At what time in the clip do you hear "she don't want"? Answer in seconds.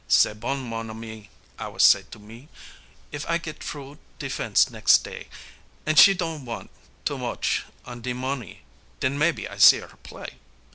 5.93-6.71